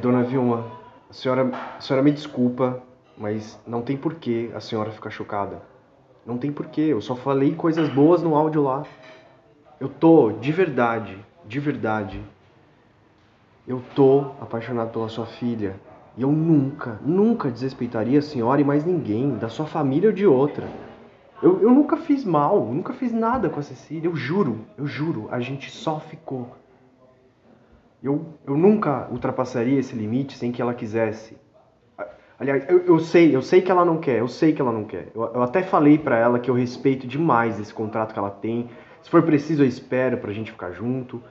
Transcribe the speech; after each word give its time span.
dona 0.00 0.22
Vilma, 0.22 0.64
a 1.08 1.12
senhora, 1.12 1.50
a 1.76 1.80
senhora 1.80 2.02
me 2.02 2.10
desculpa, 2.10 2.82
mas 3.16 3.60
não 3.66 3.82
tem 3.82 3.96
porquê 3.96 4.50
a 4.54 4.60
senhora 4.60 4.90
ficar 4.90 5.10
chocada. 5.10 5.62
Não 6.24 6.38
tem 6.38 6.50
porquê, 6.50 6.82
eu 6.82 7.00
só 7.00 7.14
falei 7.14 7.54
coisas 7.54 7.88
boas 7.88 8.22
no 8.22 8.34
áudio 8.34 8.62
lá. 8.62 8.84
Eu 9.78 9.88
tô, 9.88 10.32
de 10.32 10.52
verdade, 10.52 11.18
de 11.44 11.60
verdade, 11.60 12.22
eu 13.66 13.82
tô 13.94 14.32
apaixonado 14.40 14.90
pela 14.90 15.08
sua 15.08 15.26
filha. 15.26 15.76
E 16.16 16.22
eu 16.22 16.32
nunca, 16.32 16.98
nunca 17.04 17.50
desrespeitaria 17.50 18.18
a 18.18 18.22
senhora 18.22 18.60
e 18.60 18.64
mais 18.64 18.84
ninguém, 18.84 19.36
da 19.36 19.48
sua 19.48 19.66
família 19.66 20.08
ou 20.08 20.14
de 20.14 20.26
outra. 20.26 20.68
Eu, 21.42 21.62
eu 21.62 21.70
nunca 21.70 21.96
fiz 21.96 22.24
mal, 22.24 22.66
nunca 22.66 22.92
fiz 22.92 23.12
nada 23.12 23.48
com 23.48 23.60
a 23.60 23.62
Cecília, 23.62 24.08
eu 24.08 24.16
juro, 24.16 24.60
eu 24.76 24.86
juro, 24.86 25.28
a 25.30 25.40
gente 25.40 25.70
só 25.70 25.98
ficou. 25.98 26.48
Eu, 28.02 28.34
eu 28.46 28.56
nunca 28.56 29.08
ultrapassaria 29.10 29.78
esse 29.78 29.94
limite 29.94 30.36
sem 30.36 30.50
que 30.50 30.62
ela 30.62 30.74
quisesse. 30.74 31.36
Aliás, 32.38 32.64
eu, 32.68 32.78
eu 32.86 32.98
sei, 32.98 33.36
eu 33.36 33.42
sei 33.42 33.60
que 33.60 33.70
ela 33.70 33.84
não 33.84 33.98
quer, 33.98 34.20
eu 34.20 34.28
sei 34.28 34.52
que 34.54 34.62
ela 34.62 34.72
não 34.72 34.84
quer. 34.84 35.08
Eu, 35.14 35.22
eu 35.22 35.42
até 35.42 35.62
falei 35.62 35.98
para 35.98 36.16
ela 36.16 36.38
que 36.38 36.50
eu 36.50 36.54
respeito 36.54 37.06
demais 37.06 37.60
esse 37.60 37.72
contrato 37.72 38.12
que 38.14 38.18
ela 38.18 38.30
tem. 38.30 38.70
Se 39.02 39.10
for 39.10 39.22
preciso, 39.22 39.62
eu 39.62 39.66
espero 39.66 40.16
pra 40.18 40.32
gente 40.32 40.50
ficar 40.50 40.72
junto. 40.72 41.22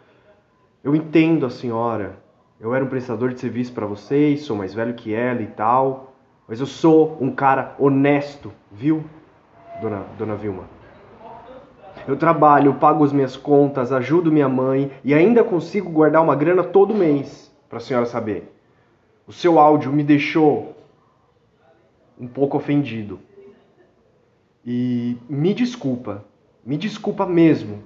Eu 0.84 0.96
entendo 0.96 1.46
a 1.46 1.50
senhora. 1.50 2.18
Eu 2.60 2.76
era 2.76 2.86
um 2.86 2.90
prestador 2.90 3.34
de 3.34 3.40
serviço 3.40 3.74
para 3.74 3.86
vocês, 3.86 4.44
sou 4.44 4.56
mais 4.56 4.74
velho 4.74 4.94
que 4.94 5.14
ela 5.14 5.42
e 5.42 5.48
tal. 5.48 6.14
Mas 6.48 6.60
eu 6.60 6.66
sou 6.66 7.18
um 7.20 7.32
cara 7.32 7.76
honesto, 7.80 8.52
viu? 8.72 9.04
dona, 9.82 10.06
dona 10.18 10.36
Vilma. 10.36 10.79
Eu 12.08 12.18
trabalho, 12.18 12.76
pago 12.76 13.04
as 13.04 13.14
minhas 13.14 13.36
contas, 13.36 13.92
ajudo 13.92 14.32
minha 14.32 14.50
mãe 14.50 14.92
e 15.04 15.14
ainda 15.14 15.44
consigo 15.44 15.90
guardar 15.90 16.24
uma 16.24 16.36
grana 16.36 16.64
todo 16.64 16.96
mês, 16.96 17.52
para 17.68 17.78
a 17.78 17.82
senhora 17.82 18.06
saber. 18.06 18.52
O 19.28 19.32
seu 19.32 19.60
áudio 19.60 19.92
me 19.92 20.04
deixou 20.04 20.76
um 22.20 22.28
pouco 22.28 22.58
ofendido. 22.58 23.20
E 24.66 25.18
me 25.30 25.54
desculpa, 25.54 26.26
me 26.66 26.78
desculpa 26.78 27.26
mesmo, 27.26 27.84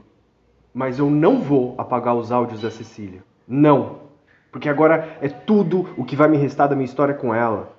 mas 0.74 1.00
eu 1.00 1.10
não 1.10 1.40
vou 1.40 1.76
apagar 1.78 2.16
os 2.16 2.32
áudios 2.32 2.62
da 2.62 2.72
Cecília. 2.72 3.24
Não. 3.48 4.04
Porque 4.52 4.70
agora 4.70 5.18
é 5.22 5.30
tudo 5.30 5.90
o 5.98 6.04
que 6.04 6.16
vai 6.16 6.28
me 6.28 6.38
restar 6.38 6.68
da 6.68 6.76
minha 6.76 6.86
história 6.86 7.14
com 7.14 7.34
ela. 7.34 7.74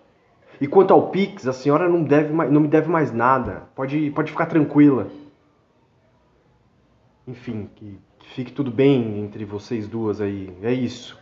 E 0.61 0.67
quanto 0.67 0.93
ao 0.93 1.09
Pix, 1.09 1.47
a 1.49 1.53
senhora 1.53 1.89
não, 1.89 2.03
deve 2.03 2.33
não 2.33 2.61
me 2.61 2.69
deve 2.69 2.89
mais 2.89 3.13
nada. 3.13 3.65
Pode, 3.75 4.11
pode 4.11 4.31
ficar 4.31 4.47
tranquila. 4.47 5.09
Enfim, 7.27 7.71
que, 7.75 7.99
que 8.19 8.29
fique 8.35 8.53
tudo 8.53 8.71
bem 8.71 9.21
entre 9.21 9.47
vocês 9.47 9.89
duas 9.89 10.21
aí. 10.21 10.55
É 10.63 10.73
isso. 10.73 11.19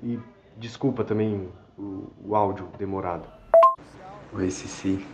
E 0.00 0.18
desculpa 0.56 1.02
também 1.02 1.48
o, 1.76 2.06
o 2.24 2.36
áudio 2.36 2.68
demorado. 2.78 3.28
Oi, 4.32 4.48
Cici. 4.50 5.04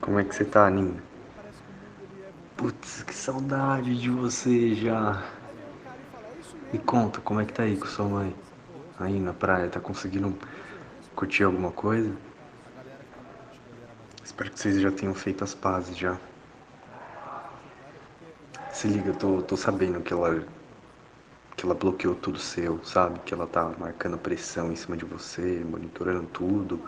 Como 0.00 0.18
é 0.18 0.24
que 0.24 0.34
você 0.34 0.44
tá, 0.44 0.68
Nina? 0.68 1.02
Putz, 2.56 3.04
que 3.04 3.14
saudade 3.14 3.96
de 3.96 4.10
você 4.10 4.74
já. 4.74 5.22
Me 6.72 6.80
conta, 6.80 7.20
como 7.20 7.40
é 7.40 7.44
que 7.44 7.52
tá 7.52 7.62
aí 7.62 7.76
com 7.76 7.86
sua 7.86 8.06
mãe? 8.06 8.34
Aí 8.98 9.20
na 9.20 9.32
praia, 9.32 9.68
tá 9.68 9.78
conseguindo 9.78 10.36
curtir 11.14 11.44
alguma 11.44 11.70
coisa. 11.70 12.12
Espero 14.24 14.50
que 14.50 14.58
vocês 14.58 14.80
já 14.80 14.90
tenham 14.90 15.14
feito 15.14 15.44
as 15.44 15.54
pazes 15.54 15.96
já. 15.96 16.18
Se 18.86 18.92
liga, 18.92 19.10
eu 19.10 19.16
tô, 19.16 19.42
tô 19.42 19.56
sabendo 19.56 20.00
que 20.00 20.12
ela 20.12 20.46
que 21.56 21.66
ela 21.66 21.74
bloqueou 21.74 22.14
tudo 22.14 22.38
seu, 22.38 22.78
sabe? 22.84 23.18
Que 23.24 23.34
ela 23.34 23.44
tá 23.44 23.72
marcando 23.76 24.16
pressão 24.16 24.70
em 24.70 24.76
cima 24.76 24.96
de 24.96 25.04
você, 25.04 25.64
monitorando 25.68 26.28
tudo. 26.28 26.80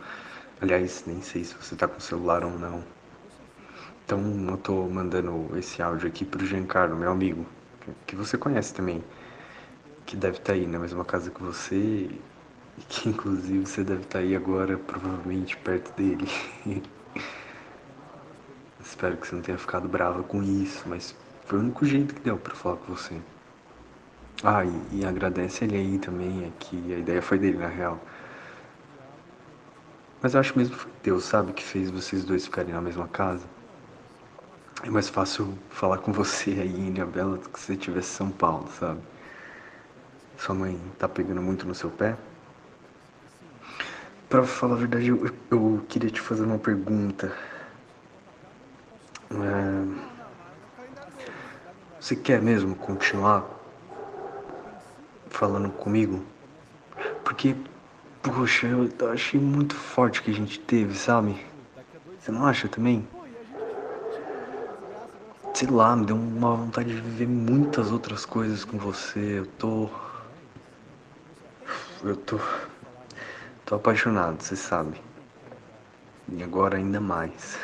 Aliás, 0.60 1.02
nem 1.08 1.20
sei 1.20 1.42
se 1.42 1.56
você 1.56 1.74
tá 1.74 1.88
com 1.88 1.98
celular 1.98 2.44
ou 2.44 2.56
não. 2.56 2.84
Então 4.04 4.20
eu 4.48 4.56
tô 4.58 4.86
mandando 4.88 5.50
esse 5.58 5.82
áudio 5.82 6.06
aqui 6.06 6.24
pro 6.24 6.46
Giancarlo, 6.46 6.96
meu 6.96 7.10
amigo, 7.10 7.44
que 8.06 8.14
você 8.14 8.38
conhece 8.38 8.72
também, 8.72 9.02
que 10.06 10.16
deve 10.16 10.36
estar 10.36 10.52
tá 10.52 10.52
aí 10.52 10.68
na 10.68 10.78
mesma 10.78 11.04
casa 11.04 11.32
que 11.32 11.42
você 11.42 11.74
e 11.74 12.20
que 12.88 13.08
inclusive 13.08 13.66
você 13.66 13.82
deve 13.82 14.02
estar 14.02 14.20
tá 14.20 14.24
aí 14.24 14.36
agora, 14.36 14.78
provavelmente 14.78 15.56
perto 15.56 15.92
dele. 15.96 16.28
Espero 18.80 19.16
que 19.16 19.26
você 19.26 19.34
não 19.34 19.42
tenha 19.42 19.58
ficado 19.58 19.88
brava 19.88 20.22
com 20.22 20.40
isso, 20.44 20.88
mas 20.88 21.12
foi 21.48 21.58
o 21.58 21.62
único 21.62 21.86
jeito 21.86 22.14
que 22.14 22.20
deu 22.20 22.36
para 22.36 22.54
falar 22.54 22.76
com 22.76 22.94
você. 22.94 23.18
Ah, 24.44 24.64
e, 24.66 24.98
e, 24.98 25.04
agradece 25.04 25.64
ele 25.64 25.76
aí 25.76 25.98
também, 25.98 26.44
é 26.44 26.52
que 26.60 26.94
a 26.94 26.98
ideia 26.98 27.22
foi 27.22 27.38
dele 27.38 27.56
na 27.56 27.68
real. 27.68 27.98
Mas 30.20 30.34
eu 30.34 30.40
acho 30.40 30.56
mesmo 30.58 30.76
que 30.76 30.86
Deus, 31.02 31.24
sabe, 31.24 31.54
que 31.54 31.64
fez 31.64 31.90
vocês 31.90 32.22
dois 32.22 32.44
ficarem 32.44 32.74
na 32.74 32.82
mesma 32.82 33.08
casa. 33.08 33.46
É 34.84 34.90
mais 34.90 35.08
fácil 35.08 35.56
falar 35.70 35.98
com 35.98 36.12
você 36.12 36.50
aí 36.50 36.78
em 36.78 36.88
Ilhabela 36.88 37.38
do 37.38 37.48
que 37.48 37.58
se 37.58 37.66
você 37.66 37.76
tivesse 37.76 38.12
em 38.12 38.16
São 38.16 38.30
Paulo, 38.30 38.68
sabe? 38.78 39.00
Sua 40.36 40.54
mãe 40.54 40.78
tá 40.98 41.08
pegando 41.08 41.40
muito 41.40 41.66
no 41.66 41.74
seu 41.74 41.90
pé? 41.90 42.14
Pra 44.28 44.44
falar 44.44 44.74
a 44.74 44.78
verdade, 44.78 45.08
eu, 45.08 45.34
eu 45.50 45.84
queria 45.88 46.10
te 46.10 46.20
fazer 46.20 46.44
uma 46.44 46.58
pergunta. 46.58 47.34
É... 49.30 50.17
Você 52.08 52.16
quer 52.16 52.40
mesmo 52.40 52.74
continuar 52.74 53.44
falando 55.28 55.68
comigo? 55.68 56.24
Porque, 57.22 57.54
poxa, 58.22 58.66
eu 58.66 58.88
achei 59.12 59.38
muito 59.38 59.74
forte 59.74 60.22
que 60.22 60.30
a 60.30 60.34
gente 60.34 60.58
teve, 60.58 60.94
sabe? 60.94 61.36
Você 62.18 62.32
não 62.32 62.46
acha 62.46 62.66
também? 62.66 63.06
Sei 65.52 65.68
lá, 65.68 65.94
me 65.94 66.06
deu 66.06 66.16
uma 66.16 66.56
vontade 66.56 66.88
de 66.88 66.98
viver 66.98 67.28
muitas 67.28 67.92
outras 67.92 68.24
coisas 68.24 68.64
com 68.64 68.78
você. 68.78 69.40
Eu 69.40 69.46
tô. 69.46 69.90
Eu 72.02 72.16
tô. 72.16 72.40
Tô 73.66 73.74
apaixonado, 73.74 74.40
você 74.42 74.56
sabe. 74.56 74.98
E 76.32 76.42
agora 76.42 76.78
ainda 76.78 77.02
mais. 77.02 77.58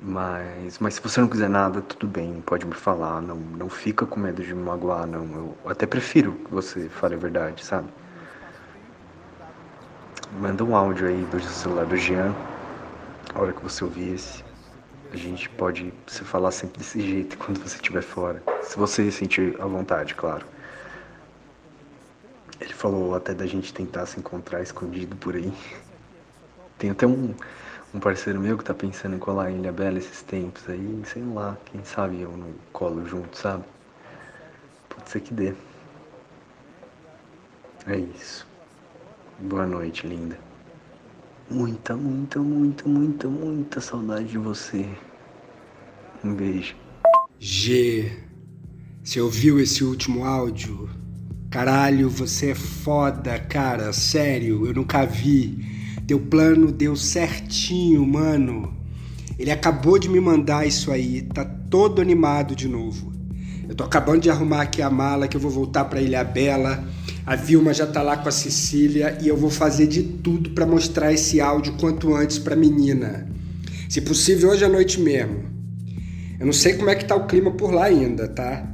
Mas, 0.00 0.78
mas 0.78 0.94
se 0.94 1.00
você 1.00 1.20
não 1.20 1.26
quiser 1.26 1.48
nada, 1.48 1.80
tudo 1.80 2.06
bem, 2.06 2.40
pode 2.42 2.64
me 2.64 2.74
falar. 2.74 3.20
Não, 3.20 3.34
não 3.34 3.68
fica 3.68 4.06
com 4.06 4.20
medo 4.20 4.42
de 4.42 4.54
me 4.54 4.62
magoar, 4.62 5.06
não. 5.06 5.24
Eu 5.24 5.56
até 5.70 5.86
prefiro 5.86 6.32
que 6.32 6.50
você 6.52 6.88
fale 6.88 7.16
a 7.16 7.18
verdade, 7.18 7.64
sabe? 7.64 7.88
Manda 10.40 10.62
um 10.62 10.76
áudio 10.76 11.08
aí 11.08 11.24
do 11.32 11.40
celular 11.40 11.84
do 11.84 11.96
Jean. 11.96 12.32
A 13.34 13.40
hora 13.40 13.52
que 13.52 13.62
você 13.62 13.82
ouvir 13.82 14.14
esse. 14.14 14.44
A 15.12 15.16
gente 15.16 15.48
pode 15.50 15.92
se 16.06 16.22
falar 16.22 16.52
sempre 16.52 16.78
desse 16.78 17.00
jeito 17.00 17.36
quando 17.38 17.58
você 17.58 17.76
estiver 17.76 18.02
fora. 18.02 18.40
Se 18.62 18.78
você 18.78 19.10
sentir 19.10 19.60
à 19.60 19.66
vontade, 19.66 20.14
claro. 20.14 20.46
Ele 22.60 22.72
falou 22.72 23.16
até 23.16 23.34
da 23.34 23.46
gente 23.46 23.72
tentar 23.74 24.06
se 24.06 24.18
encontrar 24.20 24.62
escondido 24.62 25.16
por 25.16 25.34
aí. 25.34 25.52
Tem 26.78 26.90
até 26.90 27.06
um, 27.06 27.34
um 27.94 28.00
parceiro 28.00 28.40
meu 28.40 28.58
que 28.58 28.64
tá 28.64 28.74
pensando 28.74 29.16
em 29.16 29.18
colar 29.18 29.50
em 29.50 29.58
Ilha 29.58 29.72
Bela 29.72 29.98
esses 29.98 30.22
tempos 30.22 30.68
aí, 30.68 31.02
sei 31.06 31.22
lá, 31.22 31.56
quem 31.66 31.82
sabe 31.84 32.20
eu 32.20 32.36
não 32.36 32.52
colo 32.72 33.06
junto, 33.06 33.36
sabe? 33.36 33.64
Pode 34.88 35.10
ser 35.10 35.20
que 35.20 35.32
dê. 35.32 35.54
É 37.86 37.96
isso. 37.96 38.46
Boa 39.38 39.66
noite, 39.66 40.06
linda. 40.06 40.38
Muita, 41.50 41.96
muita, 41.96 42.38
muita, 42.40 42.88
muita, 42.88 43.28
muita 43.28 43.80
saudade 43.80 44.26
de 44.26 44.38
você. 44.38 44.86
Um 46.22 46.34
beijo. 46.34 46.76
G, 47.38 48.12
você 49.02 49.20
ouviu 49.20 49.58
esse 49.58 49.82
último 49.82 50.24
áudio? 50.24 50.90
Caralho, 51.50 52.10
você 52.10 52.50
é 52.50 52.54
foda, 52.54 53.38
cara. 53.38 53.90
Sério, 53.94 54.66
eu 54.66 54.74
nunca 54.74 55.06
vi. 55.06 55.77
Teu 56.08 56.18
plano 56.18 56.72
deu 56.72 56.96
certinho, 56.96 58.06
mano. 58.06 58.74
Ele 59.38 59.50
acabou 59.50 59.98
de 59.98 60.08
me 60.08 60.18
mandar 60.18 60.66
isso 60.66 60.90
aí, 60.90 61.20
tá 61.20 61.44
todo 61.44 62.00
animado 62.00 62.56
de 62.56 62.66
novo. 62.66 63.12
Eu 63.68 63.74
tô 63.74 63.84
acabando 63.84 64.22
de 64.22 64.30
arrumar 64.30 64.62
aqui 64.62 64.80
a 64.80 64.88
mala 64.88 65.28
que 65.28 65.36
eu 65.36 65.40
vou 65.40 65.50
voltar 65.50 65.84
para 65.84 66.00
Ilha 66.00 66.24
Bela. 66.24 66.82
A 67.26 67.36
Vilma 67.36 67.74
já 67.74 67.86
tá 67.86 68.00
lá 68.00 68.16
com 68.16 68.26
a 68.26 68.32
Cecília 68.32 69.18
e 69.20 69.28
eu 69.28 69.36
vou 69.36 69.50
fazer 69.50 69.86
de 69.86 70.02
tudo 70.02 70.48
para 70.52 70.64
mostrar 70.64 71.12
esse 71.12 71.42
áudio 71.42 71.74
quanto 71.74 72.14
antes 72.14 72.38
pra 72.38 72.56
menina. 72.56 73.28
Se 73.86 74.00
possível 74.00 74.48
hoje 74.48 74.64
à 74.64 74.68
noite 74.70 74.98
mesmo. 74.98 75.44
Eu 76.40 76.46
não 76.46 76.54
sei 76.54 76.72
como 76.72 76.88
é 76.88 76.94
que 76.94 77.04
tá 77.04 77.14
o 77.14 77.26
clima 77.26 77.50
por 77.50 77.70
lá 77.70 77.84
ainda, 77.84 78.26
tá? 78.26 78.66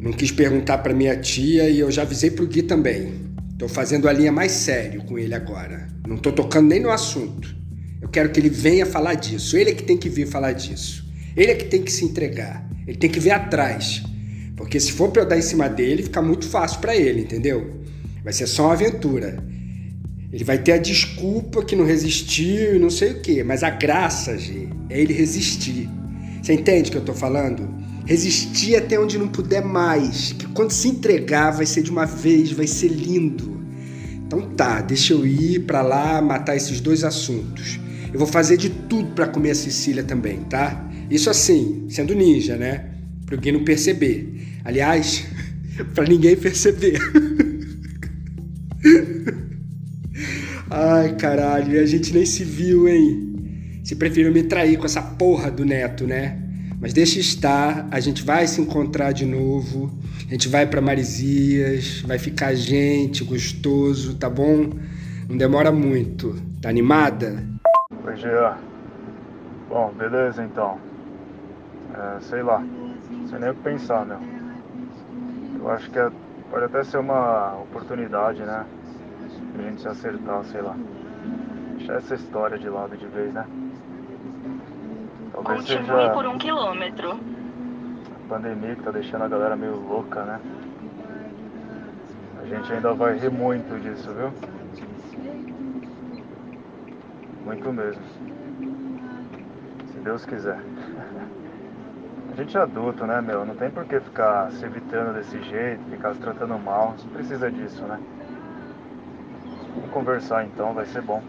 Não 0.00 0.12
quis 0.12 0.32
perguntar 0.32 0.78
para 0.78 0.92
minha 0.92 1.16
tia 1.16 1.70
e 1.70 1.78
eu 1.78 1.92
já 1.92 2.02
avisei 2.02 2.32
pro 2.32 2.44
Gui 2.44 2.62
também. 2.62 3.31
Tô 3.62 3.68
fazendo 3.68 4.08
a 4.08 4.12
linha 4.12 4.32
mais 4.32 4.50
sério 4.50 5.04
com 5.04 5.16
ele 5.16 5.36
agora. 5.36 5.86
Não 6.04 6.16
tô 6.16 6.32
tocando 6.32 6.68
nem 6.68 6.80
no 6.80 6.90
assunto. 6.90 7.54
Eu 8.00 8.08
quero 8.08 8.30
que 8.30 8.40
ele 8.40 8.48
venha 8.48 8.84
falar 8.84 9.14
disso. 9.14 9.56
Ele 9.56 9.70
é 9.70 9.72
que 9.72 9.84
tem 9.84 9.96
que 9.96 10.08
vir 10.08 10.26
falar 10.26 10.50
disso. 10.50 11.08
Ele 11.36 11.52
é 11.52 11.54
que 11.54 11.66
tem 11.66 11.80
que 11.80 11.92
se 11.92 12.04
entregar. 12.04 12.68
Ele 12.88 12.96
tem 12.96 13.08
que 13.08 13.20
ver 13.20 13.30
atrás. 13.30 14.02
Porque 14.56 14.80
se 14.80 14.90
for 14.90 15.12
pra 15.12 15.22
eu 15.22 15.28
dar 15.28 15.38
em 15.38 15.42
cima 15.42 15.68
dele, 15.68 16.02
fica 16.02 16.20
muito 16.20 16.44
fácil 16.48 16.80
para 16.80 16.96
ele, 16.96 17.20
entendeu? 17.20 17.76
Vai 18.24 18.32
ser 18.32 18.48
só 18.48 18.64
uma 18.64 18.72
aventura. 18.72 19.40
Ele 20.32 20.42
vai 20.42 20.58
ter 20.58 20.72
a 20.72 20.78
desculpa 20.78 21.64
que 21.64 21.76
não 21.76 21.84
resistiu 21.84 22.74
e 22.74 22.78
não 22.80 22.90
sei 22.90 23.12
o 23.12 23.20
quê, 23.20 23.44
mas 23.44 23.62
a 23.62 23.70
graça, 23.70 24.36
G, 24.36 24.66
é 24.90 25.00
ele 25.00 25.12
resistir. 25.12 25.88
Você 26.42 26.52
entende 26.52 26.88
o 26.88 26.92
que 26.94 26.98
eu 26.98 27.04
tô 27.04 27.14
falando? 27.14 27.72
Resistir 28.04 28.76
até 28.76 28.98
onde 28.98 29.18
não 29.18 29.28
puder 29.28 29.64
mais. 29.64 30.32
Que 30.32 30.46
quando 30.48 30.72
se 30.72 30.88
entregar 30.88 31.50
vai 31.50 31.66
ser 31.66 31.82
de 31.82 31.90
uma 31.90 32.04
vez, 32.04 32.52
vai 32.52 32.66
ser 32.66 32.88
lindo. 32.88 33.60
Então 34.26 34.40
tá, 34.50 34.80
deixa 34.80 35.12
eu 35.12 35.26
ir 35.26 35.60
para 35.60 35.82
lá 35.82 36.20
matar 36.22 36.56
esses 36.56 36.80
dois 36.80 37.04
assuntos. 37.04 37.78
Eu 38.12 38.18
vou 38.18 38.26
fazer 38.26 38.56
de 38.56 38.70
tudo 38.70 39.12
para 39.14 39.28
comer 39.28 39.50
a 39.50 39.54
Cecília 39.54 40.02
também, 40.02 40.38
tá? 40.40 40.88
Isso 41.10 41.28
assim, 41.30 41.86
sendo 41.88 42.14
ninja, 42.14 42.56
né? 42.56 42.90
Pra 43.26 43.36
alguém 43.36 43.52
não 43.52 43.64
perceber. 43.64 44.58
Aliás, 44.64 45.24
para 45.94 46.04
ninguém 46.04 46.36
perceber. 46.36 46.98
Ai, 50.70 51.14
caralho, 51.16 51.78
a 51.80 51.86
gente 51.86 52.14
nem 52.14 52.24
se 52.24 52.42
viu, 52.44 52.88
hein? 52.88 53.80
Se 53.84 53.94
preferiu 53.94 54.32
me 54.32 54.42
trair 54.42 54.78
com 54.78 54.86
essa 54.86 55.02
porra 55.02 55.50
do 55.50 55.64
neto, 55.64 56.06
né? 56.06 56.41
Mas 56.82 56.92
deixa 56.92 57.20
estar, 57.20 57.86
a 57.92 58.00
gente 58.00 58.24
vai 58.24 58.44
se 58.44 58.60
encontrar 58.60 59.12
de 59.12 59.24
novo. 59.24 59.88
A 60.26 60.32
gente 60.32 60.48
vai 60.48 60.66
para 60.66 60.80
Marizias, 60.80 62.00
vai 62.00 62.18
ficar 62.18 62.56
gente, 62.56 63.22
gostoso, 63.22 64.16
tá 64.18 64.28
bom? 64.28 64.68
Não 65.28 65.36
demora 65.36 65.70
muito. 65.70 66.34
Tá 66.60 66.68
animada? 66.68 67.40
Oi, 68.04 68.16
Jean. 68.16 68.56
Bom, 69.68 69.94
beleza 69.96 70.42
então. 70.44 70.76
É, 71.94 72.20
sei 72.20 72.42
lá. 72.42 72.58
Não 72.58 73.28
sei 73.28 73.38
nem 73.38 73.50
o 73.50 73.54
que 73.54 73.62
pensar, 73.62 74.04
meu. 74.04 74.18
Eu 75.60 75.70
acho 75.70 75.88
que 75.88 76.00
é, 76.00 76.10
pode 76.50 76.64
até 76.64 76.82
ser 76.82 76.96
uma 76.96 77.58
oportunidade, 77.60 78.42
né? 78.42 78.66
Pra 79.54 79.68
gente 79.68 79.82
se 79.82 79.86
acertar, 79.86 80.42
sei 80.46 80.60
lá. 80.60 80.76
Deixar 81.78 81.94
essa 81.98 82.16
história 82.16 82.58
de 82.58 82.68
lado 82.68 82.96
de 82.96 83.06
vez, 83.06 83.32
né? 83.32 83.46
Talvez 85.42 85.66
Continue 85.66 85.86
seja 85.86 86.10
por 86.10 86.26
um 86.26 86.38
quilômetro. 86.38 87.12
A 87.12 88.28
pandemia 88.28 88.76
que 88.76 88.82
tá 88.82 88.90
deixando 88.90 89.24
a 89.24 89.28
galera 89.28 89.56
meio 89.56 89.76
louca, 89.76 90.22
né? 90.22 90.40
A 92.40 92.46
gente 92.46 92.72
ainda 92.72 92.94
vai 92.94 93.18
rir 93.18 93.30
muito 93.30 93.80
disso, 93.80 94.12
viu? 94.12 94.32
Muito 97.44 97.72
mesmo. 97.72 98.02
Se 99.92 99.98
Deus 99.98 100.24
quiser. 100.24 100.58
A 102.32 102.34
gente 102.34 102.56
é 102.56 102.60
adulto, 102.60 103.04
né, 103.04 103.20
meu? 103.20 103.44
Não 103.44 103.54
tem 103.54 103.68
por 103.68 103.84
que 103.84 104.00
ficar 104.00 104.50
se 104.52 104.64
evitando 104.64 105.12
desse 105.12 105.38
jeito, 105.42 105.84
ficar 105.90 106.14
se 106.14 106.20
tratando 106.20 106.58
mal. 106.58 106.94
Não 107.04 107.10
precisa 107.10 107.50
disso, 107.50 107.82
né? 107.82 108.00
Vamos 109.74 109.90
conversar 109.90 110.42
então, 110.46 110.72
vai 110.72 110.86
ser 110.86 111.02
bom. 111.02 111.22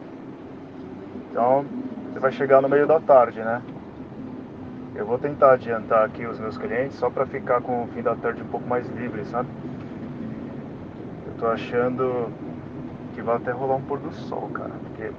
Então, 1.29 1.65
você 2.09 2.19
vai 2.19 2.31
chegar 2.31 2.61
no 2.61 2.69
meio 2.69 2.87
da 2.87 3.01
tarde, 3.01 3.41
né? 3.41 3.61
Eu 4.95 5.05
vou 5.07 5.17
tentar 5.17 5.53
adiantar 5.53 6.05
aqui 6.05 6.25
os 6.25 6.39
meus 6.39 6.57
clientes 6.57 6.97
só 6.97 7.09
para 7.09 7.25
ficar 7.25 7.61
com 7.61 7.83
o 7.83 7.87
fim 7.87 8.01
da 8.01 8.15
tarde 8.15 8.43
um 8.43 8.47
pouco 8.47 8.67
mais 8.67 8.87
livre, 8.89 9.25
sabe? 9.25 9.49
Eu 11.25 11.33
tô 11.39 11.47
achando 11.47 12.31
que 13.15 13.21
vai 13.21 13.37
até 13.37 13.51
rolar 13.51 13.75
um 13.75 13.83
pôr 13.83 13.99
do 13.99 14.11
sol, 14.13 14.49
cara, 14.49 14.73
porque 14.83 15.11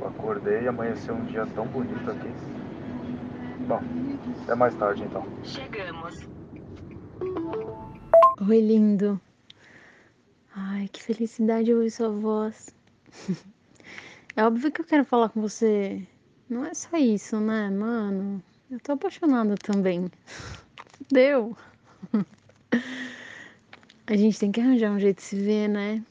eu 0.00 0.08
acordei 0.08 0.62
e 0.62 0.68
amanheceu 0.68 1.14
um 1.14 1.24
dia 1.24 1.46
tão 1.54 1.66
bonito 1.66 2.10
aqui. 2.10 2.28
Bom, 3.66 3.80
até 4.42 4.54
mais 4.54 4.74
tarde 4.74 5.04
então. 5.04 5.24
Chegamos. 5.44 6.18
Oi, 8.48 8.60
lindo. 8.60 9.20
Ai, 10.54 10.88
que 10.92 11.02
felicidade 11.02 11.72
ouvir 11.72 11.90
sua 11.90 12.10
voz. 12.10 12.74
É 14.36 14.44
óbvio 14.44 14.70
que 14.70 14.80
eu 14.80 14.84
quero 14.84 15.04
falar 15.04 15.28
com 15.28 15.40
você. 15.40 16.06
Não 16.50 16.64
é 16.64 16.74
só 16.74 16.96
isso, 16.96 17.38
né, 17.38 17.70
mano? 17.70 18.42
Eu 18.68 18.80
tô 18.80 18.90
apaixonada 18.90 19.54
também. 19.54 20.10
Deu. 21.08 21.56
A 24.04 24.16
gente 24.16 24.36
tem 24.36 24.50
que 24.50 24.60
arranjar 24.60 24.90
um 24.90 24.98
jeito 24.98 25.18
de 25.18 25.22
se 25.22 25.36
ver, 25.36 25.68
né? 25.68 26.04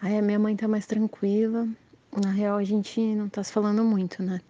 Aí 0.00 0.16
a 0.16 0.22
minha 0.22 0.38
mãe 0.38 0.56
tá 0.56 0.66
mais 0.66 0.86
tranquila. 0.86 1.68
Na 2.10 2.30
real, 2.30 2.56
a 2.56 2.64
gente 2.64 2.98
não 3.14 3.28
tá 3.28 3.44
se 3.44 3.52
falando 3.52 3.84
muito, 3.84 4.22
né? 4.22 4.40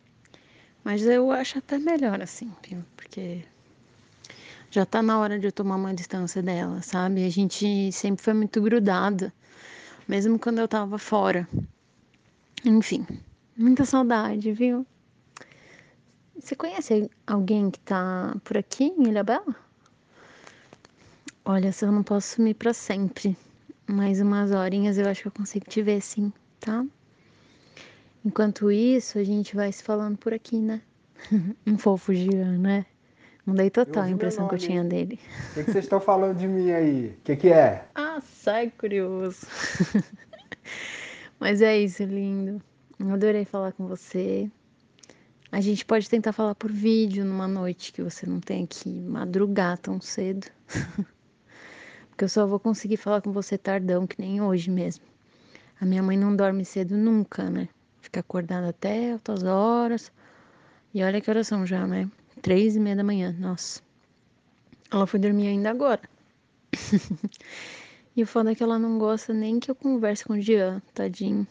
Mas 0.85 1.05
eu 1.05 1.33
acho 1.33 1.59
até 1.59 1.77
melhor 1.77 2.23
assim, 2.23 2.53
viu? 2.63 2.85
Porque 2.97 3.45
já 4.71 4.87
tá 4.87 5.03
na 5.03 5.19
hora 5.19 5.41
de 5.41 5.49
eu 5.49 5.53
tomar 5.53 5.75
uma 5.75 5.93
distância 5.93 6.41
dela, 6.41 6.83
sabe? 6.83 7.27
A 7.27 7.31
gente 7.31 7.91
sempre 7.91 8.23
foi 8.23 8.33
muito 8.33 8.63
grudada, 8.63 9.35
mesmo 10.07 10.39
quando 10.39 10.61
eu 10.61 10.69
tava 10.69 10.99
fora. 10.99 11.49
Enfim, 12.65 13.05
muita 13.59 13.85
saudade, 13.85 14.53
viu? 14.53 14.87
Você 16.39 16.55
conhece 16.55 17.11
alguém 17.27 17.71
que 17.71 17.81
tá 17.81 18.37
por 18.45 18.57
aqui 18.57 18.85
em 18.85 19.09
Ilha 19.09 19.25
Bela? 19.25 19.55
Olha, 21.45 21.73
se 21.73 21.85
eu 21.85 21.91
não 21.91 22.03
posso 22.03 22.37
sumir 22.37 22.55
para 22.55 22.73
sempre, 22.73 23.37
mais 23.87 24.21
umas 24.21 24.53
horinhas 24.53 24.97
eu 24.97 25.09
acho 25.09 25.23
que 25.23 25.29
eu 25.29 25.33
consigo 25.33 25.69
te 25.69 25.83
ver 25.83 26.01
sim, 26.01 26.33
tá? 26.61 26.87
Enquanto 28.25 28.71
isso, 28.71 29.19
a 29.19 29.25
gente 29.25 29.57
vai 29.57 29.73
se 29.73 29.83
falando 29.83 30.17
por 30.17 30.33
aqui, 30.33 30.59
né? 30.59 30.81
um 31.67 31.77
fofo 31.77 32.15
Gian, 32.15 32.59
né? 32.59 32.87
Mudei 33.45 33.71
total 33.71 34.05
a 34.05 34.11
impressão 34.11 34.47
que 34.47 34.55
eu 34.55 34.59
tinha 34.59 34.85
dele. 34.85 35.19
O 35.51 35.55
que, 35.55 35.65
que 35.65 35.73
vocês 35.73 35.85
estão 35.85 36.01
falando 36.01 36.37
de 36.37 36.47
mim 36.47 36.71
aí? 36.71 37.07
O 37.07 37.25
que, 37.25 37.35
que 37.35 37.49
é? 37.49 37.87
Ah, 37.95 38.21
sai 38.21 38.71
curioso. 38.71 39.47
Mas 41.41 41.63
é 41.63 41.79
isso, 41.79 42.05
lindo. 42.05 42.63
Adorei 43.01 43.45
falar 43.45 43.73
com 43.73 43.87
você. 43.87 44.51
A 45.51 45.61
gente 45.61 45.85
pode 45.85 46.09
tentar 46.09 46.33
falar 46.33 46.55
por 46.55 46.71
vídeo 46.71 47.25
numa 47.25 47.49
noite 47.49 47.93
que 47.93 48.03
você 48.03 48.27
não 48.27 48.39
tem 48.39 48.67
que 48.67 48.89
madrugar 48.89 49.79
tão 49.79 50.01
cedo. 50.01 50.47
Porque 52.11 52.25
eu 52.25 52.29
só 52.29 52.47
vou 52.47 52.61
conseguir 52.61 52.97
falar 52.97 53.23
com 53.23 53.33
você 53.33 53.57
tardão, 53.57 54.07
que 54.07 54.21
nem 54.21 54.41
hoje 54.41 54.71
mesmo. 54.71 55.05
A 55.81 55.87
minha 55.87 56.03
mãe 56.03 56.17
não 56.17 56.35
dorme 56.35 56.65
cedo 56.65 56.97
nunca, 56.97 57.49
né? 57.49 57.69
Fica 58.01 58.21
acordada 58.21 58.69
até 58.69 59.13
altas 59.13 59.43
horas. 59.43 60.13
E 60.93 61.03
olha 61.03 61.21
que 61.21 61.31
horas 61.31 61.47
são 61.47 61.65
já, 61.65 61.87
né? 61.87 62.11
Três 62.43 62.77
e 62.77 62.81
meia 62.81 62.97
da 62.97 63.05
manhã, 63.05 63.35
nossa. 63.39 63.81
Ela 64.91 65.07
foi 65.07 65.21
dormir 65.21 65.49
ainda 65.49 65.71
agora. 65.71 66.03
e 68.17 68.23
o 68.23 68.27
foda 68.27 68.53
é 68.53 68.55
que 68.55 68.63
ela 68.63 68.79
não 68.79 68.99
gosta 68.99 69.33
nem 69.33 69.61
que 69.61 69.71
eu 69.71 69.75
converse 69.75 70.25
com 70.25 70.35
o 70.35 70.41
Jean, 70.41 70.83
tadinho. 70.95 71.47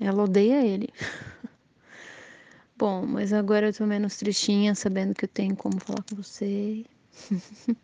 Ela 0.00 0.24
odeia 0.24 0.64
ele. 0.64 0.88
Bom, 2.76 3.04
mas 3.04 3.32
agora 3.32 3.68
eu 3.68 3.74
tô 3.74 3.84
menos 3.84 4.16
tristinha, 4.16 4.74
sabendo 4.74 5.14
que 5.14 5.26
eu 5.26 5.28
tenho 5.28 5.54
como 5.54 5.78
falar 5.78 6.02
com 6.08 6.16
você. 6.16 6.84
eu 7.68 7.76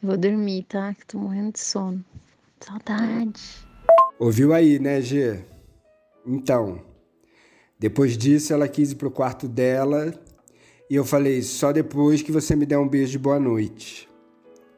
vou 0.00 0.16
dormir, 0.16 0.64
tá? 0.68 0.94
Que 0.94 1.04
tô 1.04 1.18
morrendo 1.18 1.52
de 1.52 1.60
sono. 1.60 2.04
Saudade. 2.60 3.42
Ouviu 4.18 4.52
aí, 4.54 4.78
né, 4.78 5.00
G? 5.00 5.44
Então, 6.24 6.80
depois 7.78 8.16
disso 8.16 8.52
ela 8.52 8.68
quis 8.68 8.92
ir 8.92 8.96
pro 8.96 9.10
quarto 9.10 9.48
dela 9.48 10.12
e 10.90 10.94
eu 10.94 11.04
falei, 11.04 11.42
só 11.42 11.72
depois 11.72 12.22
que 12.22 12.32
você 12.32 12.56
me 12.56 12.64
der 12.64 12.78
um 12.78 12.88
beijo 12.88 13.12
de 13.12 13.18
boa 13.18 13.38
noite. 13.38 14.08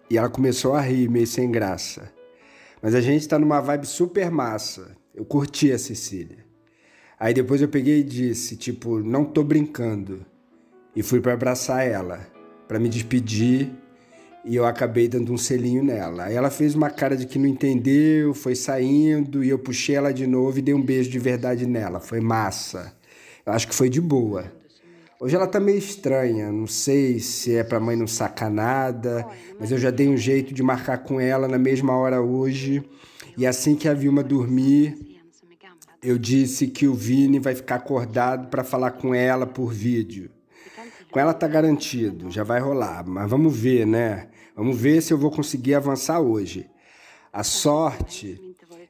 E 0.09 0.18
ela 0.18 0.28
começou 0.28 0.75
a 0.75 0.80
rir, 0.80 1.09
meio 1.09 1.26
sem 1.26 1.50
graça. 1.50 2.12
Mas 2.82 2.94
a 2.94 3.00
gente 3.00 3.28
tá 3.28 3.38
numa 3.38 3.61
vibe 3.61 3.87
super 3.87 4.30
massa. 4.30 4.97
Eu 5.20 5.26
curti 5.26 5.70
a 5.70 5.78
Cecília. 5.78 6.38
Aí 7.18 7.34
depois 7.34 7.60
eu 7.60 7.68
peguei 7.68 8.00
e 8.00 8.02
disse, 8.02 8.56
tipo, 8.56 9.00
não 9.00 9.22
tô 9.22 9.44
brincando. 9.44 10.24
E 10.96 11.02
fui 11.02 11.20
para 11.20 11.34
abraçar 11.34 11.86
ela, 11.86 12.26
para 12.66 12.78
me 12.78 12.88
despedir, 12.88 13.70
e 14.46 14.56
eu 14.56 14.64
acabei 14.64 15.08
dando 15.08 15.30
um 15.30 15.36
selinho 15.36 15.84
nela. 15.84 16.24
Aí 16.24 16.34
ela 16.34 16.48
fez 16.50 16.74
uma 16.74 16.88
cara 16.88 17.18
de 17.18 17.26
que 17.26 17.38
não 17.38 17.46
entendeu, 17.46 18.32
foi 18.32 18.54
saindo, 18.54 19.44
e 19.44 19.50
eu 19.50 19.58
puxei 19.58 19.94
ela 19.94 20.10
de 20.10 20.26
novo 20.26 20.58
e 20.58 20.62
dei 20.62 20.72
um 20.72 20.82
beijo 20.82 21.10
de 21.10 21.18
verdade 21.18 21.66
nela. 21.66 22.00
Foi 22.00 22.18
massa. 22.18 22.96
Eu 23.44 23.52
acho 23.52 23.68
que 23.68 23.74
foi 23.74 23.90
de 23.90 24.00
boa. 24.00 24.50
Hoje 25.20 25.36
ela 25.36 25.46
tá 25.46 25.60
meio 25.60 25.76
estranha, 25.76 26.50
não 26.50 26.66
sei 26.66 27.20
se 27.20 27.54
é 27.54 27.62
pra 27.62 27.78
mãe 27.78 27.94
não 27.94 28.06
sacar 28.06 28.50
nada, 28.50 29.26
mas 29.58 29.70
eu 29.70 29.76
já 29.76 29.90
dei 29.90 30.08
um 30.08 30.16
jeito 30.16 30.54
de 30.54 30.62
marcar 30.62 30.96
com 31.04 31.20
ela 31.20 31.46
na 31.46 31.58
mesma 31.58 31.94
hora 31.94 32.22
hoje. 32.22 32.82
E 33.37 33.46
assim 33.46 33.75
que 33.76 33.88
a 33.88 33.94
Vilma 33.94 34.22
dormir, 34.22 35.20
eu 36.02 36.18
disse 36.18 36.66
que 36.66 36.87
o 36.87 36.94
Vini 36.94 37.38
vai 37.38 37.54
ficar 37.54 37.76
acordado 37.76 38.49
para 38.49 38.64
falar 38.64 38.92
com 38.92 39.14
ela 39.14 39.46
por 39.46 39.72
vídeo. 39.72 40.30
Com 41.10 41.18
ela 41.18 41.34
tá 41.34 41.49
garantido, 41.49 42.30
já 42.30 42.44
vai 42.44 42.60
rolar, 42.60 43.04
mas 43.06 43.28
vamos 43.28 43.56
ver, 43.56 43.87
né? 43.87 44.28
Vamos 44.54 44.78
ver 44.78 45.02
se 45.02 45.12
eu 45.12 45.18
vou 45.18 45.30
conseguir 45.30 45.75
avançar 45.75 46.20
hoje. 46.20 46.70
A 47.32 47.42
sorte 47.42 48.40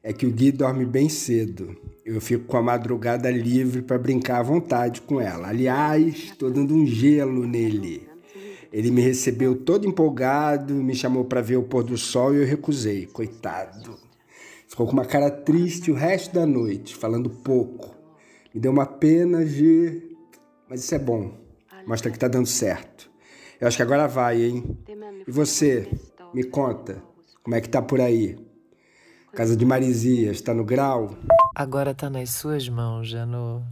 é 0.02 0.12
que 0.12 0.26
o 0.26 0.30
Gui 0.30 0.52
dorme 0.52 0.85
bem 0.85 1.09
cedo 1.09 1.76
eu 2.14 2.20
fico 2.20 2.44
com 2.44 2.56
a 2.56 2.62
madrugada 2.62 3.30
livre 3.30 3.82
para 3.82 3.97
brincar 3.97 4.40
à 4.40 4.42
vontade 4.42 5.00
com 5.02 5.20
ela. 5.20 5.49
Aliás, 5.49 6.14
estou 6.16 6.50
dando 6.50 6.75
um 6.75 6.85
gelo 6.85 7.47
nele. 7.47 8.09
Ele 8.73 8.90
me 8.90 9.00
recebeu 9.00 9.54
todo 9.56 9.87
empolgado, 9.87 10.75
me 10.75 10.94
chamou 10.94 11.25
para 11.25 11.40
ver 11.40 11.56
o 11.56 11.62
pôr 11.62 11.85
do 11.85 11.97
sol 11.97 12.35
e 12.35 12.38
eu 12.38 12.47
recusei, 12.47 13.06
coitado. 13.06 13.97
Ficou 14.70 14.86
com 14.86 14.92
uma 14.92 15.04
cara 15.04 15.28
triste 15.28 15.90
o 15.90 15.94
resto 15.94 16.32
da 16.32 16.46
noite, 16.46 16.94
falando 16.94 17.28
pouco. 17.28 17.92
Me 18.54 18.60
deu 18.60 18.70
uma 18.70 18.86
pena 18.86 19.44
de. 19.44 20.16
Mas 20.68 20.84
isso 20.84 20.94
é 20.94 20.98
bom. 20.98 21.36
Mostra 21.84 22.08
que 22.08 22.16
tá 22.16 22.28
dando 22.28 22.46
certo. 22.46 23.10
Eu 23.60 23.66
acho 23.66 23.76
que 23.76 23.82
agora 23.82 24.06
vai, 24.06 24.40
hein? 24.40 24.78
E 25.26 25.30
você? 25.30 25.90
Me 26.32 26.44
conta. 26.44 27.02
Como 27.42 27.56
é 27.56 27.60
que 27.60 27.68
tá 27.68 27.82
por 27.82 28.00
aí? 28.00 28.38
Casa 29.32 29.56
de 29.56 29.66
Marizias, 29.66 30.36
está 30.36 30.54
no 30.54 30.64
grau? 30.64 31.16
Agora 31.52 31.92
tá 31.92 32.08
nas 32.08 32.30
suas 32.30 32.68
mãos, 32.68 33.08
Janu. 33.08 33.64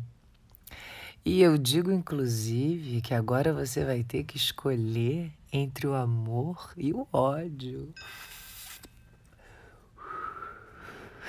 E 1.24 1.40
eu 1.40 1.56
digo, 1.56 1.92
inclusive, 1.92 3.00
que 3.02 3.14
agora 3.14 3.52
você 3.52 3.84
vai 3.84 4.02
ter 4.02 4.24
que 4.24 4.36
escolher 4.36 5.30
entre 5.52 5.86
o 5.86 5.94
amor 5.94 6.72
e 6.76 6.92
o 6.92 7.06
ódio. 7.12 7.94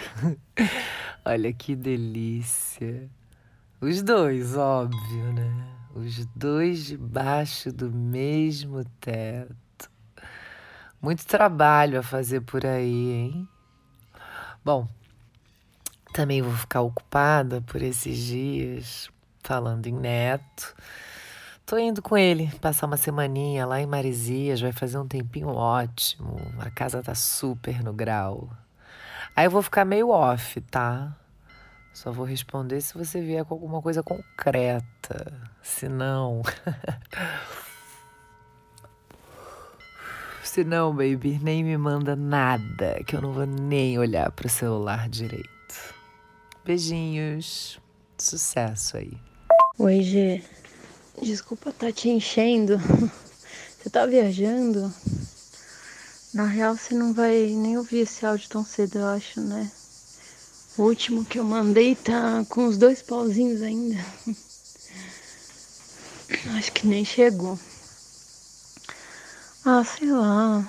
Olha 1.25 1.51
que 1.53 1.75
delícia. 1.75 3.10
Os 3.82 4.01
dois, 4.01 4.56
óbvio, 4.56 5.34
né? 5.34 5.68
Os 5.96 6.25
dois 6.36 6.86
debaixo 6.86 7.72
do 7.72 7.91
mesmo 7.91 8.84
teto. 9.00 9.89
Muito 11.01 11.25
trabalho 11.25 12.00
a 12.00 12.03
fazer 12.03 12.41
por 12.41 12.65
aí, 12.65 13.12
hein? 13.12 13.50
Bom, 14.63 14.88
também 16.13 16.41
vou 16.41 16.53
ficar 16.53 16.82
ocupada 16.82 17.62
por 17.62 17.82
esses 17.82 18.18
dias 18.18 19.10
falando 19.41 19.88
em 19.88 19.94
neto. 19.94 20.75
Tô 21.65 21.77
indo 21.77 22.01
com 22.01 22.18
ele 22.18 22.51
passar 22.60 22.88
uma 22.88 22.98
semaninha 22.98 23.65
lá 23.65 23.79
em 23.79 23.86
Marizias, 23.86 24.60
vai 24.60 24.72
fazer 24.72 24.98
um 24.98 25.08
tempinho 25.08 25.50
ótimo. 25.50 26.36
A 26.60 26.70
casa 26.70 27.01
tá 27.01 27.15
super 27.15 27.84
no 27.84 27.94
grau. 27.94 28.50
Aí 29.39 29.46
eu 29.46 29.51
vou 29.51 29.62
ficar 29.62 29.86
meio 29.86 30.10
off, 30.10 30.60
tá? 30.60 31.15
Só 31.93 32.12
vou 32.12 32.25
responder 32.25 32.81
se 32.81 32.93
você 32.93 33.22
vier 33.22 33.46
com 33.46 33.53
alguma 33.53 33.81
coisa 33.81 34.03
concreta. 34.03 35.31
Se 35.63 35.88
não. 35.88 36.41
se 40.43 40.65
não, 40.65 40.93
baby, 40.93 41.39
nem 41.41 41.63
me 41.63 41.77
manda 41.77 42.17
nada, 42.17 43.01
que 43.08 43.15
eu 43.15 43.22
não 43.22 43.31
vou 43.31 43.46
nem 43.46 43.98
olhar 43.98 44.29
pro 44.29 44.50
celular 44.50 45.08
direito. 45.08 45.48
Beijinhos. 46.65 47.79
Sucesso 48.17 48.98
aí. 48.98 49.13
Oi, 49.77 50.01
G. 50.01 50.43
Desculpa 51.22 51.72
tá 51.72 51.93
te 51.93 52.10
enchendo. 52.10 52.77
Você 53.79 53.89
tá 53.89 54.05
viajando? 54.05 54.93
Na 56.31 56.45
real, 56.45 56.77
você 56.77 56.93
não 56.93 57.12
vai 57.12 57.48
nem 57.48 57.77
ouvir 57.77 58.00
esse 58.01 58.24
áudio 58.24 58.48
tão 58.50 58.63
cedo, 58.63 59.00
eu 59.00 59.07
acho, 59.07 59.41
né? 59.41 59.71
O 60.77 60.83
último 60.83 61.25
que 61.25 61.39
eu 61.39 61.43
mandei 61.43 61.95
tá 61.95 62.45
com 62.48 62.67
os 62.67 62.77
dois 62.77 63.01
pauzinhos 63.01 63.62
ainda. 63.62 63.98
Acho 66.55 66.71
que 66.71 66.86
nem 66.86 67.03
chegou. 67.03 67.59
Ah, 69.65 69.83
sei 69.83 70.12
lá. 70.12 70.63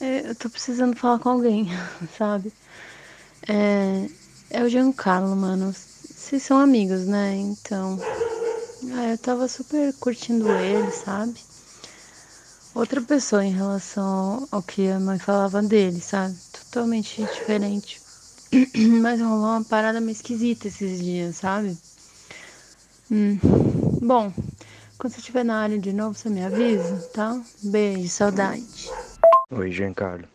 É, 0.00 0.28
eu 0.28 0.34
tô 0.34 0.50
precisando 0.50 0.94
falar 0.94 1.18
com 1.18 1.30
alguém, 1.30 1.68
sabe? 2.16 2.52
É, 3.48 4.06
é 4.50 4.62
o 4.62 4.68
Giancarlo, 4.68 5.34
mano. 5.34 5.74
Vocês 6.14 6.42
são 6.42 6.58
amigos, 6.58 7.06
né? 7.06 7.34
Então. 7.34 7.98
Ah, 8.94 9.08
eu 9.10 9.18
tava 9.18 9.48
super 9.48 9.92
curtindo 9.94 10.48
ele, 10.50 10.90
sabe? 10.90 11.40
Outra 12.74 13.00
pessoa 13.00 13.44
em 13.44 13.52
relação 13.52 14.46
ao 14.50 14.62
que 14.62 14.88
a 14.88 14.98
mãe 14.98 15.18
falava 15.18 15.62
dele, 15.62 16.00
sabe? 16.00 16.36
Totalmente 16.52 17.24
diferente. 17.24 18.00
Mas 19.00 19.20
rolou 19.20 19.50
uma 19.50 19.64
parada 19.64 20.00
meio 20.00 20.12
esquisita 20.12 20.68
esses 20.68 21.02
dias, 21.02 21.36
sabe? 21.36 21.76
Hum. 23.10 23.38
Bom, 24.02 24.32
quando 24.98 25.12
você 25.12 25.20
estiver 25.20 25.44
na 25.44 25.60
área 25.60 25.78
de 25.78 25.92
novo, 25.92 26.14
você 26.14 26.28
me 26.28 26.44
avisa, 26.44 27.02
tá? 27.12 27.40
Beijo, 27.62 28.08
saudade. 28.08 28.90
Oi, 29.50 29.70
Giancarlo. 29.70 30.26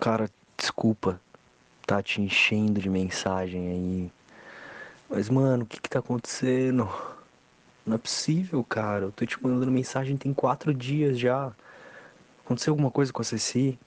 Cara, 0.00 0.28
desculpa 0.56 1.20
tá 1.86 2.02
te 2.02 2.20
enchendo 2.20 2.80
de 2.80 2.88
mensagem 2.88 3.68
aí. 3.68 4.12
Mas, 5.08 5.28
mano, 5.28 5.64
o 5.64 5.66
que 5.66 5.80
que 5.80 5.88
tá 5.88 5.98
acontecendo? 5.98 6.88
Não 7.86 7.96
é 7.96 7.98
possível, 7.98 8.64
cara. 8.64 9.06
Eu 9.06 9.12
tô 9.12 9.26
te 9.26 9.42
mandando 9.42 9.70
mensagem 9.70 10.16
tem 10.16 10.32
quatro 10.32 10.72
dias 10.72 11.18
já. 11.18 11.52
Aconteceu 12.44 12.72
alguma 12.72 12.90
coisa 12.90 13.12
com 13.12 13.20
a 13.20 13.24
Ceci? 13.24 13.78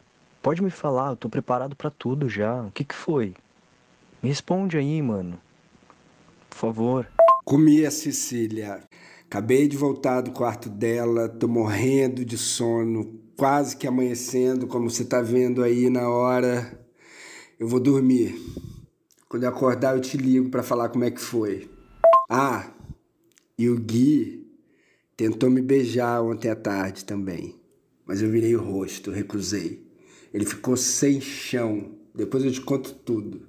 Pode 0.42 0.62
me 0.62 0.70
falar, 0.70 1.12
eu 1.12 1.16
tô 1.16 1.30
preparado 1.30 1.76
para 1.76 1.90
tudo 1.90 2.30
já. 2.30 2.62
O 2.62 2.72
que 2.72 2.84
que 2.84 2.96
foi? 2.96 3.34
Me 4.22 4.30
responde 4.30 4.78
aí, 4.78 5.02
mano. 5.02 5.40
Por 6.50 6.58
favor. 6.58 7.08
Comi 7.44 7.86
a 7.86 7.92
Cecília. 7.92 8.84
Acabei 9.26 9.68
de 9.68 9.76
voltar 9.76 10.22
do 10.22 10.32
quarto 10.32 10.70
dela, 10.70 11.28
tô 11.28 11.48
morrendo 11.48 12.24
de 12.24 12.38
sono, 12.38 13.20
quase 13.36 13.76
que 13.76 13.86
amanhecendo, 13.86 14.68
como 14.68 14.90
você 14.90 15.04
tá 15.04 15.22
vendo 15.22 15.64
aí 15.64 15.90
na 15.90 16.08
hora. 16.10 16.80
Eu 17.60 17.68
vou 17.68 17.80
dormir. 17.80 18.40
Quando 19.28 19.44
eu 19.44 19.50
acordar, 19.50 19.96
eu 19.96 20.02
te 20.02 20.16
ligo 20.16 20.50
para 20.50 20.64
falar 20.64 20.90
como 20.90 21.04
é 21.04 21.12
que 21.12 21.20
foi. 21.20 21.70
Ah, 22.30 22.72
e 23.58 23.70
o 23.70 23.80
Gui 23.80 24.46
tentou 25.16 25.50
me 25.50 25.62
beijar 25.62 26.22
ontem 26.22 26.50
à 26.50 26.56
tarde 26.56 27.04
também, 27.04 27.56
mas 28.06 28.22
eu 28.22 28.30
virei 28.30 28.56
o 28.56 28.62
rosto, 28.62 29.10
recusei. 29.10 29.84
Ele 30.32 30.46
ficou 30.46 30.78
sem 30.78 31.20
chão. 31.20 31.96
Depois 32.14 32.44
eu 32.44 32.52
te 32.52 32.62
conto 32.62 32.94
tudo. 32.94 33.48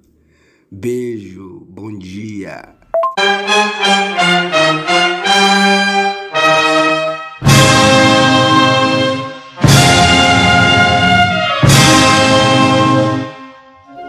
Beijo, 0.71 1.67
bom 1.69 1.95
dia. 1.95 2.75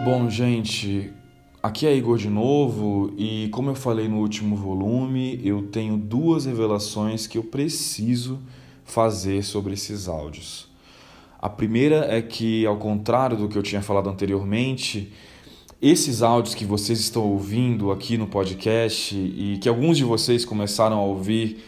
Bom, 0.03 0.29
gente, 0.29 1.13
Aqui 1.63 1.85
é 1.85 1.95
Igor 1.95 2.17
de 2.17 2.27
novo 2.27 3.13
e, 3.15 3.47
como 3.51 3.69
eu 3.69 3.75
falei 3.75 4.07
no 4.07 4.17
último 4.17 4.55
volume, 4.55 5.39
eu 5.43 5.61
tenho 5.67 5.95
duas 5.95 6.45
revelações 6.45 7.27
que 7.27 7.37
eu 7.37 7.43
preciso 7.43 8.39
fazer 8.83 9.43
sobre 9.43 9.75
esses 9.75 10.07
áudios. 10.07 10.67
A 11.39 11.47
primeira 11.47 12.07
é 12.11 12.19
que, 12.19 12.65
ao 12.65 12.77
contrário 12.77 13.37
do 13.37 13.47
que 13.47 13.55
eu 13.55 13.61
tinha 13.61 13.79
falado 13.83 14.09
anteriormente, 14.09 15.13
esses 15.79 16.23
áudios 16.23 16.55
que 16.55 16.65
vocês 16.65 16.99
estão 16.99 17.29
ouvindo 17.29 17.91
aqui 17.91 18.17
no 18.17 18.25
podcast 18.25 19.15
e 19.15 19.59
que 19.61 19.69
alguns 19.69 19.97
de 19.97 20.03
vocês 20.03 20.43
começaram 20.43 20.97
a 20.97 21.03
ouvir 21.03 21.63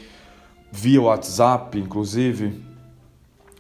via 0.71 1.03
WhatsApp, 1.03 1.77
inclusive, 1.77 2.59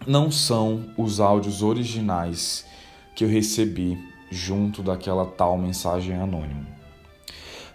não 0.07 0.31
são 0.31 0.83
os 0.97 1.19
áudios 1.19 1.61
originais 1.61 2.65
que 3.15 3.23
eu 3.23 3.29
recebi 3.29 4.12
junto 4.33 4.81
daquela 4.81 5.25
tal 5.25 5.57
mensagem 5.57 6.15
anônima. 6.15 6.67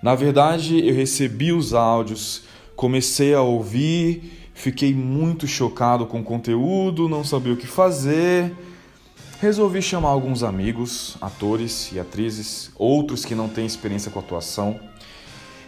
Na 0.02 0.14
verdade, 0.14 0.86
eu 0.86 0.94
recebi 0.94 1.52
os 1.52 1.74
áudios, 1.74 2.42
comecei 2.76 3.34
a 3.34 3.42
ouvir, 3.42 4.50
fiquei 4.54 4.94
muito 4.94 5.46
chocado 5.46 6.06
com 6.06 6.20
o 6.20 6.24
conteúdo, 6.24 7.08
não 7.08 7.24
sabia 7.24 7.52
o 7.52 7.56
que 7.56 7.66
fazer. 7.66 8.54
Resolvi 9.40 9.80
chamar 9.80 10.08
alguns 10.08 10.42
amigos, 10.42 11.16
atores 11.20 11.92
e 11.92 12.00
atrizes, 12.00 12.72
outros 12.76 13.24
que 13.24 13.34
não 13.34 13.48
têm 13.48 13.66
experiência 13.66 14.10
com 14.10 14.18
atuação, 14.18 14.78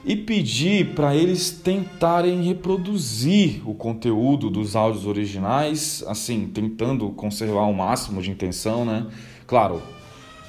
e 0.05 0.17
pedir 0.17 0.95
para 0.95 1.15
eles 1.15 1.51
tentarem 1.51 2.43
reproduzir 2.43 3.63
o 3.69 3.75
conteúdo 3.75 4.49
dos 4.49 4.75
áudios 4.75 5.07
originais, 5.07 6.03
assim, 6.07 6.47
tentando 6.47 7.11
conservar 7.11 7.63
o 7.63 7.75
máximo 7.75 8.23
de 8.23 8.31
intenção, 8.31 8.85
né? 8.85 9.07
Claro, 9.47 9.83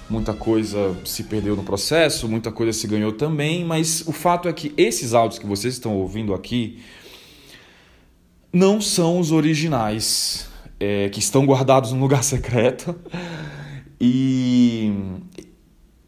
muita 0.10 0.34
coisa 0.34 0.96
se 1.05 1.24
perdeu 1.24 1.55
no 1.55 1.63
processo, 1.63 2.27
muita 2.27 2.51
coisa 2.51 2.74
se 2.74 2.86
ganhou 2.88 3.13
também, 3.13 3.63
mas 3.63 4.01
o 4.08 4.12
fato 4.12 4.48
é 4.48 4.53
que 4.53 4.74
esses 4.77 5.13
áudios 5.13 5.39
que 5.39 5.46
vocês 5.46 5.74
estão 5.74 5.96
ouvindo 5.96 6.34
aqui 6.34 6.81
não 8.53 8.81
são 8.81 9.20
os 9.20 9.31
originais, 9.31 10.50
é, 10.79 11.10
que 11.10 11.20
estão 11.20 11.46
guardados 11.46 11.91
num 11.91 12.01
lugar 12.01 12.24
secreto. 12.25 12.96
E 14.00 14.91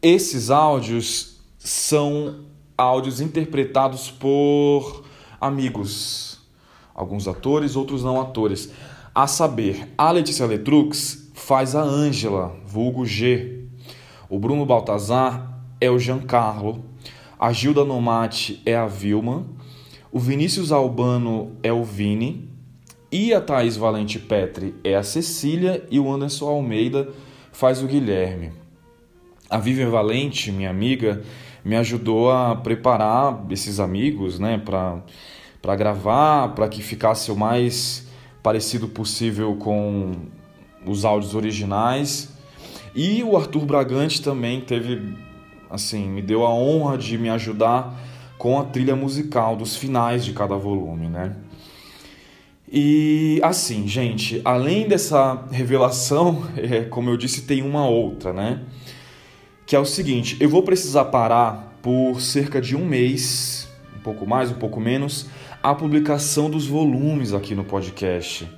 esses 0.02 0.50
áudios 0.50 1.36
são 1.58 2.40
áudios 2.76 3.20
interpretados 3.20 4.10
por 4.10 5.04
amigos, 5.40 6.40
alguns 6.94 7.28
atores, 7.28 7.76
outros 7.76 8.02
não 8.02 8.20
atores. 8.20 8.70
A 9.14 9.26
saber, 9.26 9.92
a 9.96 10.10
Letícia 10.10 10.44
Letrux 10.44 11.30
faz 11.34 11.74
a 11.76 11.82
Ângela, 11.82 12.56
vulgo 12.66 13.06
G, 13.06 13.53
o 14.34 14.38
Bruno 14.40 14.66
Baltazar 14.66 15.60
é 15.80 15.88
o 15.88 15.96
Giancarlo, 15.96 16.84
a 17.38 17.52
Gilda 17.52 17.84
Nomati 17.84 18.60
é 18.66 18.74
a 18.74 18.84
Vilma, 18.84 19.46
o 20.10 20.18
Vinícius 20.18 20.72
Albano 20.72 21.52
é 21.62 21.72
o 21.72 21.84
Vini 21.84 22.50
e 23.12 23.32
a 23.32 23.40
Thaís 23.40 23.76
Valente 23.76 24.18
Petri 24.18 24.74
é 24.82 24.96
a 24.96 25.04
Cecília 25.04 25.86
e 25.88 26.00
o 26.00 26.12
Anderson 26.12 26.48
Almeida 26.48 27.10
faz 27.52 27.80
o 27.80 27.86
Guilherme. 27.86 28.50
a 29.48 29.56
Vivian 29.56 29.90
Valente, 29.90 30.50
minha 30.50 30.70
amiga, 30.70 31.22
me 31.64 31.76
ajudou 31.76 32.28
a 32.32 32.56
preparar 32.56 33.46
esses 33.50 33.78
amigos, 33.78 34.40
né, 34.40 34.58
para 34.58 35.76
gravar, 35.76 36.56
para 36.56 36.68
que 36.68 36.82
ficasse 36.82 37.30
o 37.30 37.36
mais 37.36 38.08
parecido 38.42 38.88
possível 38.88 39.54
com 39.54 40.10
os 40.84 41.04
áudios 41.04 41.36
originais. 41.36 42.33
E 42.94 43.22
o 43.24 43.36
Arthur 43.36 43.64
Bragante 43.64 44.22
também 44.22 44.60
teve, 44.60 45.16
assim, 45.68 46.08
me 46.08 46.22
deu 46.22 46.46
a 46.46 46.54
honra 46.54 46.96
de 46.96 47.18
me 47.18 47.28
ajudar 47.28 47.98
com 48.38 48.58
a 48.58 48.64
trilha 48.64 48.94
musical 48.94 49.56
dos 49.56 49.76
finais 49.76 50.24
de 50.24 50.32
cada 50.32 50.56
volume, 50.56 51.08
né? 51.08 51.34
E 52.70 53.40
assim, 53.42 53.86
gente, 53.86 54.40
além 54.44 54.88
dessa 54.88 55.46
revelação, 55.50 56.44
é, 56.56 56.82
como 56.82 57.10
eu 57.10 57.16
disse, 57.16 57.42
tem 57.42 57.62
uma 57.62 57.88
outra, 57.88 58.32
né? 58.32 58.60
Que 59.66 59.76
é 59.76 59.78
o 59.78 59.84
seguinte: 59.84 60.36
eu 60.40 60.48
vou 60.48 60.62
precisar 60.62 61.06
parar 61.06 61.78
por 61.82 62.20
cerca 62.20 62.60
de 62.60 62.74
um 62.74 62.84
mês, 62.84 63.68
um 63.96 64.00
pouco 64.00 64.26
mais, 64.26 64.50
um 64.50 64.54
pouco 64.54 64.80
menos, 64.80 65.26
a 65.62 65.74
publicação 65.74 66.50
dos 66.50 66.66
volumes 66.66 67.32
aqui 67.32 67.54
no 67.54 67.64
podcast. 67.64 68.48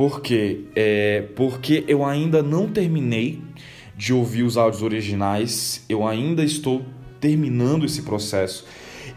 Por 0.00 0.22
quê? 0.22 0.60
É, 0.74 1.28
porque 1.36 1.84
eu 1.86 2.02
ainda 2.02 2.42
não 2.42 2.66
terminei 2.66 3.38
de 3.94 4.14
ouvir 4.14 4.44
os 4.44 4.56
áudios 4.56 4.82
originais, 4.82 5.84
eu 5.90 6.08
ainda 6.08 6.42
estou 6.42 6.86
terminando 7.20 7.84
esse 7.84 8.00
processo. 8.00 8.64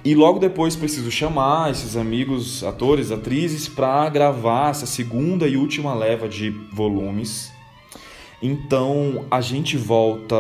E 0.04 0.14
logo 0.14 0.40
depois 0.40 0.76
preciso 0.76 1.10
chamar 1.10 1.72
esses 1.72 1.96
amigos, 1.96 2.66
atores, 2.66 3.12
atrizes, 3.12 3.66
para 3.70 4.10
gravar 4.10 4.72
essa 4.72 4.86
segunda 4.86 5.48
e 5.48 5.56
última 5.56 5.96
leva 5.96 6.28
de 6.28 6.50
volumes. 6.74 7.50
Então 8.42 9.26
a 9.32 9.40
gente 9.40 9.78
volta 9.78 10.36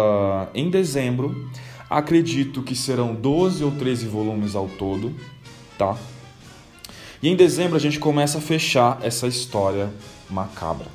em 0.53 0.69
dezembro. 0.69 1.49
Acredito 1.89 2.61
que 2.61 2.75
serão 2.75 3.15
12 3.15 3.63
ou 3.63 3.71
13 3.71 4.07
volumes 4.07 4.57
ao 4.57 4.67
todo, 4.67 5.15
tá? 5.77 5.97
E 7.21 7.29
em 7.29 7.35
dezembro 7.37 7.77
a 7.77 7.79
gente 7.79 7.97
começa 7.97 8.39
a 8.39 8.41
fechar 8.41 8.99
essa 9.01 9.25
história 9.25 9.89
macabra. 10.33 10.87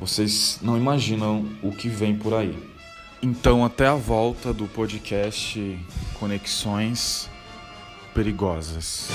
Vocês 0.00 0.58
não 0.62 0.76
imaginam 0.76 1.44
o 1.62 1.72
que 1.72 1.88
vem 1.88 2.16
por 2.16 2.32
aí. 2.32 2.56
Então, 3.20 3.64
até 3.64 3.86
a 3.88 3.96
volta 3.96 4.52
do 4.52 4.66
podcast 4.66 5.78
Conexões 6.18 7.28
perigosas. 8.14 9.08